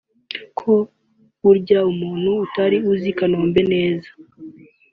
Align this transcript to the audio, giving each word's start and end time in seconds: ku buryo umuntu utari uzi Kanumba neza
ku 0.57 0.73
buryo 1.41 1.77
umuntu 1.91 2.29
utari 2.45 2.77
uzi 2.91 3.09
Kanumba 3.17 3.59
neza 3.73 4.09